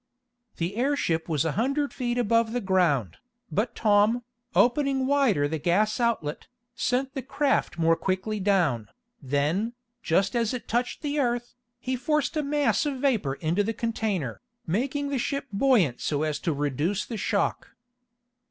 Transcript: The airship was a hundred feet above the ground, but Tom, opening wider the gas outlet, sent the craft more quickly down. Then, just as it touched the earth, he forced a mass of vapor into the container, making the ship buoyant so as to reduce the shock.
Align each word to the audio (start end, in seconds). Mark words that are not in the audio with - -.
The 0.57 0.77
airship 0.77 1.29
was 1.29 1.45
a 1.45 1.51
hundred 1.51 1.93
feet 1.93 2.17
above 2.17 2.53
the 2.53 2.59
ground, 2.59 3.17
but 3.51 3.75
Tom, 3.75 4.23
opening 4.55 5.05
wider 5.05 5.47
the 5.47 5.59
gas 5.59 5.99
outlet, 5.99 6.47
sent 6.73 7.13
the 7.13 7.21
craft 7.21 7.77
more 7.77 7.95
quickly 7.95 8.39
down. 8.39 8.87
Then, 9.21 9.73
just 10.01 10.35
as 10.35 10.55
it 10.55 10.67
touched 10.67 11.03
the 11.03 11.19
earth, 11.19 11.53
he 11.79 11.95
forced 11.95 12.35
a 12.35 12.41
mass 12.41 12.83
of 12.87 12.97
vapor 12.99 13.35
into 13.35 13.61
the 13.61 13.73
container, 13.75 14.41
making 14.65 15.09
the 15.09 15.19
ship 15.19 15.45
buoyant 15.53 16.01
so 16.01 16.23
as 16.23 16.39
to 16.39 16.51
reduce 16.51 17.05
the 17.05 17.15
shock. 17.15 17.69